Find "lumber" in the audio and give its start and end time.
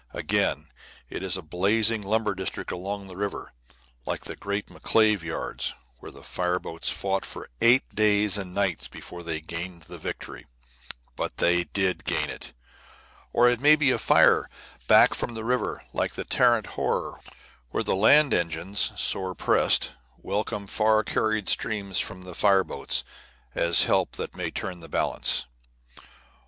2.01-2.33